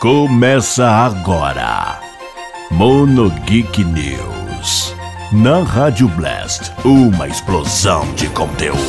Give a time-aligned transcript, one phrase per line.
[0.00, 2.00] Começa agora.
[2.70, 4.94] Mono Geek News.
[5.30, 8.80] Na Rádio Blast, uma explosão de conteúdo.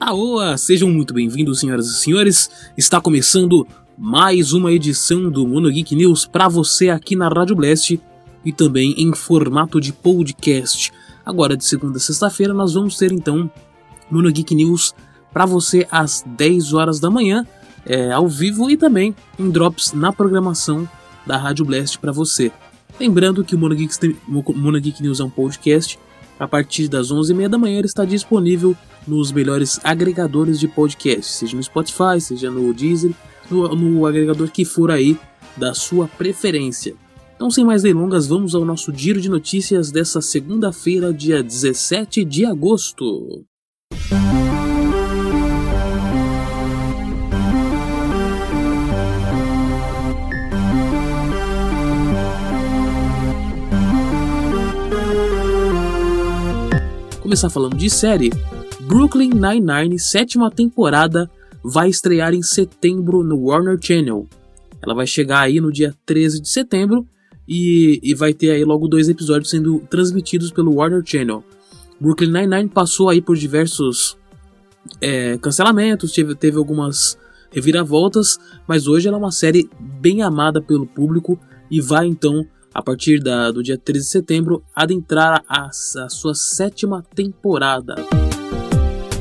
[0.00, 2.48] Aoa, sejam muito bem-vindos, senhoras e senhores.
[2.78, 3.66] Está começando
[3.98, 7.98] mais uma edição do Mono Geek News para você aqui na Rádio Blast
[8.44, 10.92] e também em formato de podcast.
[11.24, 13.50] Agora de segunda a sexta-feira nós vamos ter então
[14.10, 14.94] Mono Geek News
[15.32, 17.46] para você às 10 horas da manhã,
[17.86, 20.86] é, ao vivo e também em drops na programação
[21.26, 22.52] da Rádio Blast para você.
[23.00, 23.74] Lembrando que o Mono
[24.54, 25.98] Mono Geek News é um podcast.
[26.38, 28.76] A partir das 11h30 da manhã ele está disponível
[29.08, 33.12] nos melhores agregadores de podcast, seja no Spotify, seja no Deezer,
[33.50, 35.18] no, no agregador que for aí
[35.56, 36.94] da sua preferência.
[37.34, 42.46] Então, sem mais delongas, vamos ao nosso giro de notícias dessa segunda-feira, dia 17 de
[42.46, 43.44] agosto.
[57.20, 58.30] Começar falando de série,
[58.80, 61.28] Brooklyn Nine-Nine, sétima temporada,
[61.68, 64.28] vai estrear em setembro no Warner Channel.
[64.80, 67.04] Ela vai chegar aí no dia 13 de setembro
[67.48, 71.42] e, e vai ter aí logo dois episódios sendo transmitidos pelo Warner Channel.
[72.00, 74.16] Brooklyn Nine-Nine passou aí por diversos
[75.00, 77.18] é, cancelamentos, teve, teve algumas
[77.50, 81.36] reviravoltas, mas hoje ela é uma série bem amada pelo público
[81.68, 86.34] e vai então, a partir da, do dia 13 de setembro, adentrar a, a sua
[86.34, 87.96] sétima temporada.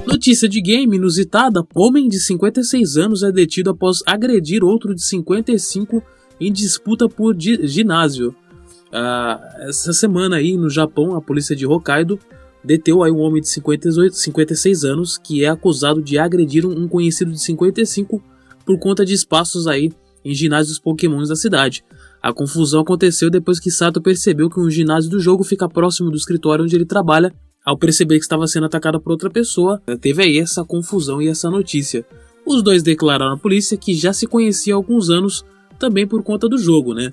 [0.08, 6.02] Notícia de game inusitada: homem de 56 anos é detido após agredir outro de 55
[6.40, 8.36] em disputa por ginásio.
[8.92, 12.20] Ah, essa semana aí no Japão, a polícia de Hokkaido
[12.64, 17.32] deteu aí um homem de 58, 56 anos que é acusado de agredir um conhecido
[17.32, 18.22] de 55
[18.66, 19.92] por conta de espaços aí
[20.24, 21.84] em ginásios pokémons da cidade.
[22.22, 26.18] A confusão aconteceu depois que Sato percebeu que um ginásio do jogo fica próximo do
[26.18, 27.32] escritório onde ele trabalha
[27.66, 31.50] ao perceber que estava sendo atacada por outra pessoa, teve aí essa confusão e essa
[31.50, 32.06] notícia.
[32.46, 35.44] Os dois declararam à polícia que já se conheciam há alguns anos,
[35.80, 37.12] também por conta do jogo, né?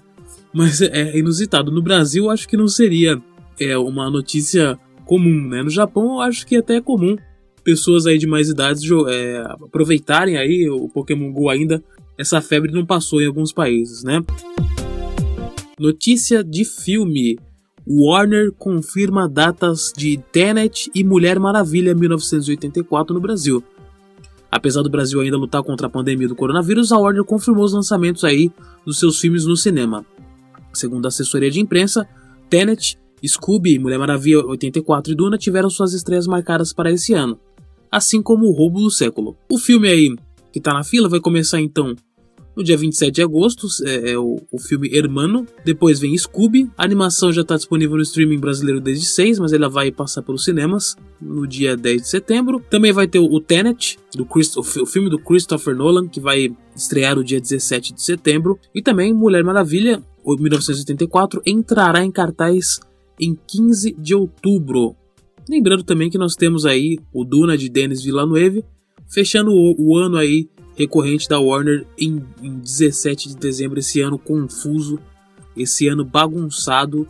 [0.52, 1.72] Mas é inusitado.
[1.72, 3.20] No Brasil, acho que não seria
[3.58, 5.62] é, uma notícia comum, né?
[5.62, 7.16] No Japão, acho que até é comum
[7.62, 11.82] pessoas aí de mais idades é, aproveitarem aí o Pokémon GO ainda.
[12.18, 14.22] Essa febre não passou em alguns países, né?
[15.78, 17.38] Notícia de filme.
[17.86, 23.62] Warner confirma datas de Tenet e Mulher Maravilha 1984 no Brasil.
[24.50, 28.22] Apesar do Brasil ainda lutar contra a pandemia do coronavírus, a Warner confirmou os lançamentos
[28.22, 28.52] aí
[28.84, 30.04] dos seus filmes no cinema.
[30.72, 32.06] Segundo a assessoria de imprensa,
[32.48, 37.38] Tenet, Scooby, Mulher Maravilha 84 e Duna tiveram suas estreias marcadas para esse ano,
[37.90, 39.36] assim como o Roubo do Século.
[39.50, 40.14] O filme aí
[40.52, 41.94] que está na fila vai começar então
[42.56, 45.46] no dia 27 de agosto é, é o, o, filme Hermano.
[45.64, 46.70] Depois vem Scooby.
[46.76, 50.44] A animação já está disponível no streaming brasileiro desde 6, mas ela vai passar pelos
[50.44, 52.62] cinemas no dia 10 de setembro.
[52.70, 56.54] Também vai ter o, Tenet, do Christ, o, o filme do Christopher Nolan, que vai
[56.76, 58.58] estrear no dia 17 de setembro.
[58.74, 62.80] E também Mulher Maravilha, 1984, entrará em cartaz
[63.20, 64.94] em 15 de outubro.
[65.48, 68.64] Lembrando também que nós temos aí o Duna de Denis Villeneuve,
[69.08, 74.18] fechando o, o ano aí recorrente da Warner em, em 17 de dezembro, esse ano
[74.18, 74.98] confuso,
[75.56, 77.06] esse ano bagunçado,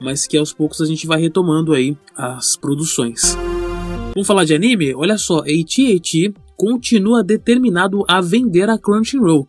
[0.00, 3.36] mas que aos poucos a gente vai retomando aí as produções.
[4.14, 4.94] Vamos falar de anime?
[4.94, 9.48] Olha só, AT&T continua determinado a vender a Crunchyroll.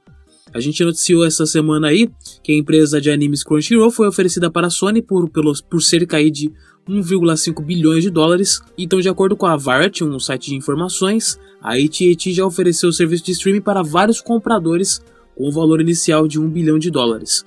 [0.53, 2.09] A gente noticiou essa semana aí
[2.43, 6.17] que a empresa de animes Crunchyroll foi oferecida para a Sony por, pelos, por cerca
[6.17, 6.51] aí de
[6.87, 8.61] 1,5 bilhões de dólares.
[8.77, 12.93] Então, de acordo com a Variety, um site de informações, a AT&T já ofereceu o
[12.93, 15.01] serviço de streaming para vários compradores
[15.35, 17.45] com o valor inicial de 1 bilhão de dólares.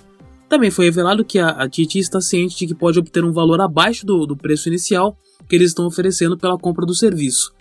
[0.49, 4.05] Também foi revelado que a AT&T está ciente de que pode obter um valor abaixo
[4.05, 5.17] do, do preço inicial
[5.49, 7.53] que eles estão oferecendo pela compra do serviço.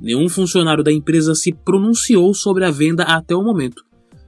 [0.00, 3.84] Nenhum funcionário da empresa se pronunciou sobre a venda até o momento.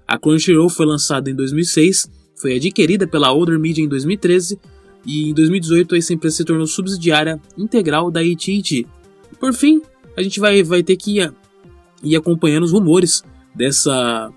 [0.06, 4.58] A Crunchyroll foi lançada em 2006, foi adquirida pela Older Media em 2013
[5.04, 8.86] e em 2018 essa empresa se tornou subsidiária integral da AT&T.
[9.38, 9.82] Por fim,
[10.16, 11.32] a gente vai, vai ter que ir,
[12.02, 13.22] ir acompanhando os rumores
[13.54, 14.32] dessa,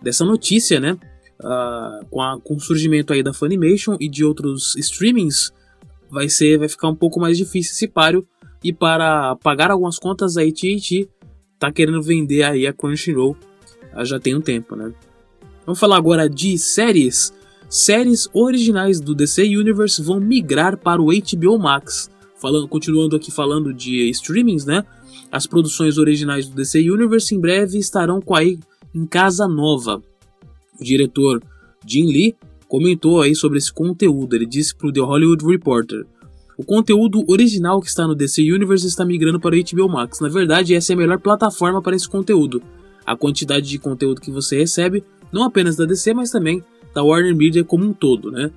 [0.00, 0.96] dessa notícia, né?
[1.40, 5.52] Uh, com, a, com o surgimento aí da Funimation e de outros streamings,
[6.08, 8.24] vai ser vai ficar um pouco mais difícil esse páreo
[8.62, 11.08] e para pagar algumas contas a AT&T
[11.58, 13.36] tá querendo vender aí a Crunchyroll
[14.04, 14.92] já tem um tempo, né?
[15.66, 17.32] Vamos falar agora de séries.
[17.72, 22.10] Séries originais do DC Universe vão migrar para o HBO Max.
[22.38, 24.84] Falando, continuando aqui falando de streamings, né?
[25.30, 28.58] As produções originais do DC Universe em breve estarão com aí
[28.94, 30.02] em casa nova.
[30.78, 31.42] O diretor
[31.86, 32.36] Jim Lee
[32.68, 34.36] comentou aí sobre esse conteúdo.
[34.36, 36.04] Ele disse para o The Hollywood Reporter:
[36.58, 40.20] o conteúdo original que está no DC Universe está migrando para o HBO Max.
[40.20, 42.62] Na verdade, essa é a melhor plataforma para esse conteúdo.
[43.06, 45.02] A quantidade de conteúdo que você recebe,
[45.32, 46.62] não apenas da DC, mas também
[46.94, 48.50] da Warner Media como um todo, né?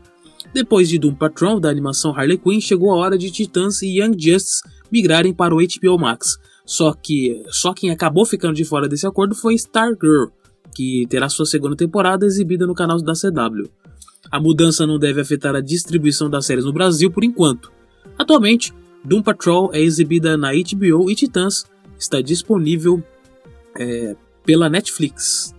[0.54, 4.14] Depois de Doom Patrol, da animação Harley Quinn, chegou a hora de Titans e Young
[4.18, 4.62] Justice
[4.92, 6.38] migrarem para o HBO Max.
[6.66, 10.28] Só que só quem acabou ficando de fora desse acordo foi Stargirl,
[10.74, 13.70] que terá sua segunda temporada exibida no canal da CW.
[14.32, 17.72] A mudança não deve afetar a distribuição das séries no Brasil por enquanto.
[18.18, 18.74] Atualmente,
[19.04, 21.66] Doom Patrol é exibida na HBO e Titãs
[21.98, 23.04] está disponível
[23.78, 25.55] é, pela Netflix.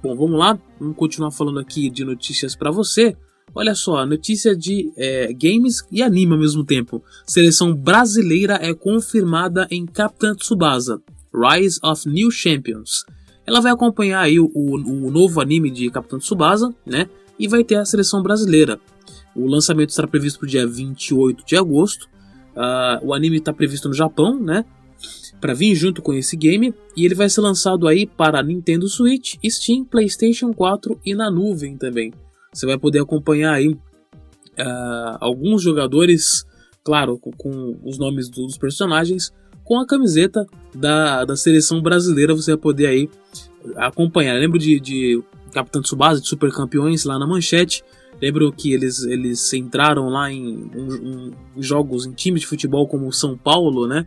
[0.00, 3.16] Bom, vamos lá, vamos continuar falando aqui de notícias para você.
[3.52, 7.02] Olha só, notícia de é, games e anime ao mesmo tempo.
[7.26, 11.02] Seleção brasileira é confirmada em Captain Tsubasa,
[11.34, 13.04] Rise of New Champions.
[13.44, 17.08] Ela vai acompanhar aí o, o, o novo anime de Capitão Tsubasa, né?
[17.36, 18.78] E vai ter a seleção brasileira.
[19.34, 22.08] O lançamento estará previsto para o dia 28 de agosto.
[22.54, 24.64] Uh, o anime está previsto no Japão, né?
[25.40, 26.74] Para vir junto com esse game.
[26.96, 31.76] E ele vai ser lançado aí para Nintendo Switch, Steam, PlayStation 4 e na nuvem
[31.76, 32.12] também.
[32.52, 33.78] Você vai poder acompanhar aí uh,
[35.20, 36.44] alguns jogadores,
[36.82, 39.32] claro, com, com, os nomes dos personagens,
[39.64, 40.44] com a camiseta
[40.74, 42.34] da, da seleção brasileira.
[42.34, 43.08] Você vai poder aí
[43.76, 44.34] acompanhar.
[44.34, 47.84] Eu lembro de, de Capitão Tsubasa, de Super Campeões lá na manchete.
[48.20, 53.06] Lembro que eles, eles entraram lá em, em, em jogos em times de futebol como
[53.06, 54.06] o São Paulo, né?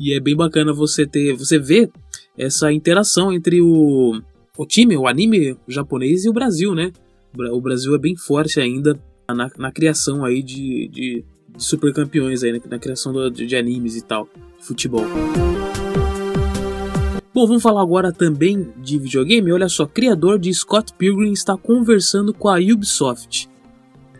[0.00, 1.90] E é bem bacana você ter, você ver
[2.34, 4.18] essa interação entre o,
[4.56, 6.90] o time, o anime japonês e o Brasil, né?
[7.52, 8.98] O Brasil é bem forte ainda
[9.28, 11.24] na, na criação aí de, de,
[11.54, 12.60] de super campeões aí, né?
[12.70, 14.26] na criação do, de animes e tal,
[14.58, 15.04] de futebol.
[17.34, 19.52] Bom, vamos falar agora também de videogame.
[19.52, 23.50] Olha só, criador de Scott Pilgrim está conversando com a Ubisoft.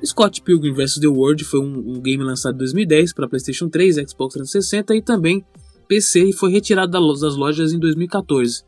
[0.05, 0.97] Scott Pilgrim vs.
[0.97, 5.01] The World foi um, um game lançado em 2010 para PlayStation 3, Xbox 360 e
[5.01, 5.43] também
[5.91, 8.63] PC e foi retirado das lojas em 2014.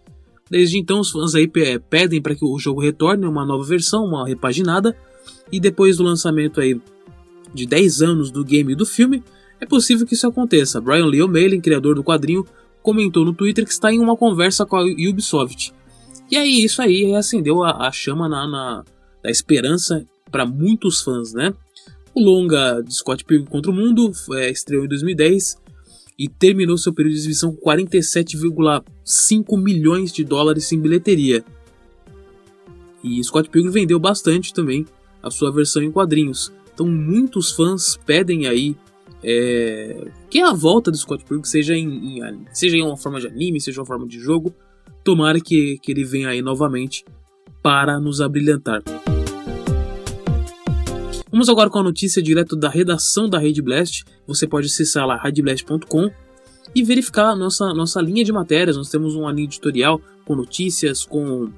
[0.51, 4.27] Desde então, os fãs aí pedem para que o jogo retorne uma nova versão, uma
[4.27, 4.97] repaginada,
[5.53, 6.81] e depois do lançamento aí
[7.55, 9.23] de 10 anos do game e do filme,
[9.61, 10.81] é possível que isso aconteça.
[10.81, 12.45] Brian Lee O'Malley, criador do quadrinho,
[12.83, 15.73] comentou no Twitter que está em uma conversa com a Ubisoft.
[16.29, 18.85] E aí, isso aí acendeu a, a chama na, na,
[19.23, 21.55] da esperança para muitos fãs, né?
[22.13, 25.63] O longa de Scott Pilgrim contra o Mundo é, estreou em 2010
[26.19, 31.45] e terminou seu período de exibição com 47,5 milhões de dólares em bilheteria.
[33.03, 34.87] E Scott Pilgrim vendeu bastante também
[35.23, 36.53] a sua versão em quadrinhos.
[36.73, 38.77] Então muitos fãs pedem aí
[39.23, 43.27] é, que a volta do Scott Pilgrim seja em, em, seja em uma forma de
[43.27, 44.55] anime, seja uma forma de jogo.
[45.05, 47.05] Tomara que, que ele venha aí novamente
[47.63, 48.83] para nos abrilhantar.
[51.33, 54.05] Vamos agora com a notícia direto da redação da Rede Blast.
[54.27, 56.11] Você pode acessar lá radioblast.com
[56.75, 58.77] e verificar nossa, nossa linha de matérias.
[58.77, 61.51] Nós temos uma linha editorial com notícias, com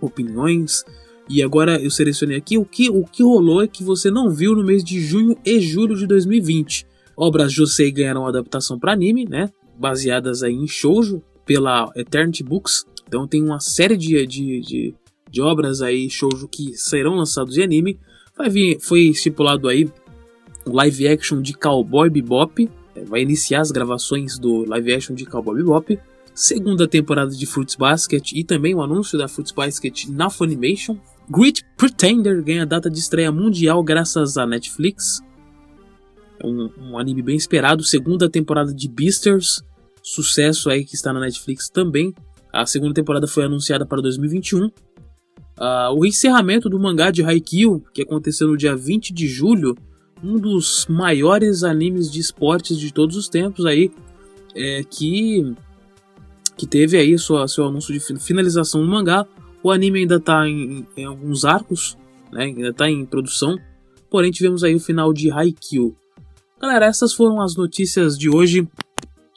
[0.00, 0.82] opiniões.
[1.28, 4.56] E agora eu selecionei aqui o que, o que rolou é que você não viu
[4.56, 6.86] no mês de junho e julho de 2020.
[7.14, 9.50] Obras Josei ganharam adaptação para anime, né?
[9.78, 12.86] Baseadas aí em shoujo pela Eternity Books.
[13.06, 14.94] Então tem uma série de, de, de,
[15.30, 18.00] de obras aí shoujo que serão lançados em anime.
[18.36, 19.90] Vai vir, foi estipulado aí
[20.64, 22.68] o live action de Cowboy Bebop.
[22.94, 25.98] É, vai iniciar as gravações do live action de Cowboy Bebop.
[26.34, 30.98] Segunda temporada de Fruits Basket e também o anúncio da Fruits Basket na Funimation.
[31.30, 35.20] Great Pretender ganha data de estreia mundial graças à Netflix.
[36.42, 37.84] É um, um anime bem esperado.
[37.84, 39.62] Segunda temporada de Beasters,
[40.02, 42.14] sucesso aí que está na Netflix também.
[42.52, 44.70] A segunda temporada foi anunciada para 2021.
[45.62, 49.76] Uh, o encerramento do mangá de Haikyuu, que aconteceu no dia 20 de julho,
[50.20, 53.92] um dos maiores animes de esportes de todos os tempos aí,
[54.56, 55.54] é, que,
[56.56, 59.24] que teve aí sua, seu anúncio de finalização do mangá.
[59.62, 61.96] O anime ainda está em, em, alguns arcos,
[62.32, 63.56] né, ainda está em produção,
[64.10, 65.94] porém tivemos aí o final de Haikyuu.
[66.60, 68.66] Galera, essas foram as notícias de hoje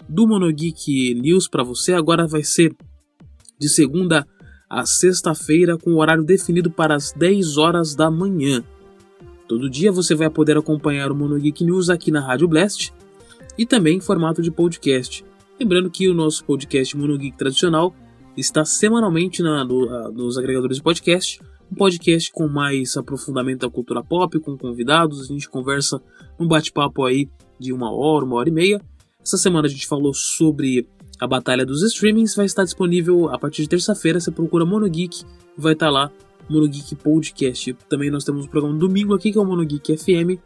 [0.09, 1.93] do Monogeek News para você.
[1.93, 2.75] Agora vai ser
[3.59, 4.27] de segunda
[4.69, 8.63] a sexta-feira com o horário definido para as 10 horas da manhã.
[9.47, 12.91] Todo dia você vai poder acompanhar o Mono Geek News aqui na Rádio Blast
[13.57, 15.23] e também em formato de podcast.
[15.59, 17.95] Lembrando que o nosso podcast Mono Geek tradicional
[18.35, 21.39] está semanalmente na, no, nos agregadores de podcast.
[21.71, 25.21] Um podcast com mais aprofundamento da cultura pop, com convidados.
[25.21, 26.01] A gente conversa
[26.39, 27.29] um bate-papo aí
[27.59, 28.81] de uma hora, uma hora e meia.
[29.21, 30.87] Essa semana a gente falou sobre
[31.19, 32.35] a Batalha dos Streamings.
[32.35, 34.19] Vai estar disponível a partir de terça-feira.
[34.19, 35.23] Você procura Monogeek,
[35.57, 36.11] vai estar lá.
[36.49, 37.73] Monogeek Podcast.
[37.89, 40.39] Também nós temos um programa domingo aqui que é o Monogeek FM,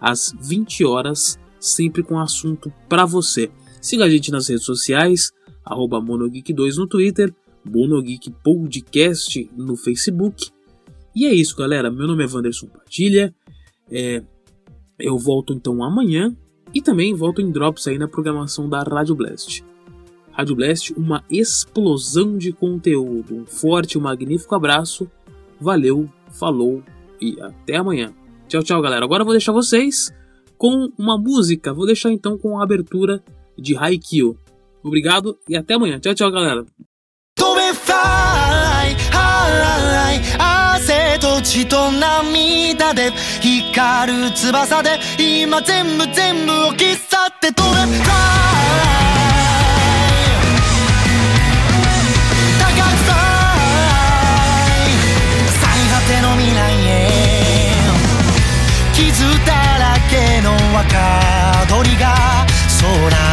[0.00, 3.50] às 20 horas, sempre com assunto para você.
[3.80, 5.30] Siga a gente nas redes sociais,
[5.64, 10.50] arroba Monogeek2 no Twitter, Monogeek Podcast no Facebook.
[11.14, 11.90] E é isso, galera.
[11.90, 13.34] Meu nome é Wanderson Padilha.
[13.90, 14.22] É,
[14.98, 16.34] eu volto então amanhã
[16.72, 19.62] e também volto em Drops aí na programação da Rádio Blast.
[20.31, 23.35] Rádio Blast, uma explosão de conteúdo.
[23.35, 25.09] Um forte e um magnífico abraço.
[25.59, 26.83] Valeu, falou
[27.19, 28.13] e até amanhã.
[28.47, 29.03] Tchau, tchau, galera.
[29.03, 30.13] Agora eu vou deixar vocês
[30.57, 31.73] com uma música.
[31.73, 33.23] Vou deixar então com a abertura
[33.57, 34.37] de Haikyuu.
[34.83, 35.99] Obrigado e até amanhã.
[35.99, 36.65] Tchau, tchau, galera.
[40.79, 49.00] 汗と血と涙で光る翼で今全部全部を消さって飛べ
[60.92, 62.46] 角取りが
[62.80, 63.31] 空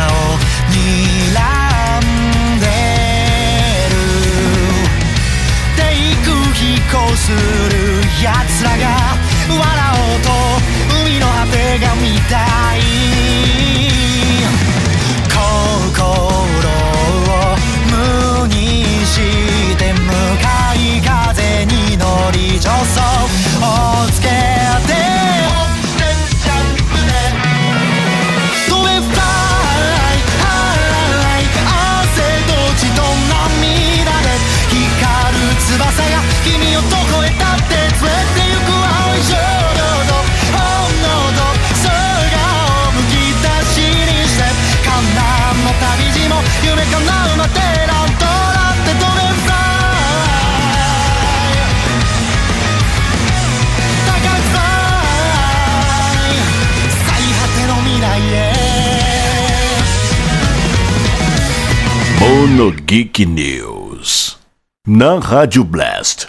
[62.89, 64.39] Geek News.
[64.87, 66.27] Na Rádio Blast.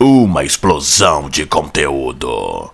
[0.00, 2.72] Uma explosão de conteúdo.